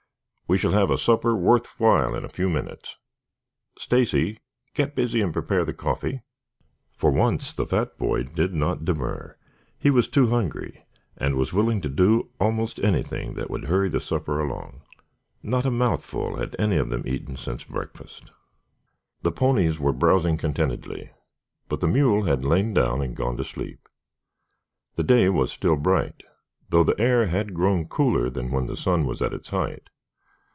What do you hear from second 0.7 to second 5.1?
have a supper worth while in a few minutes. Stacy, get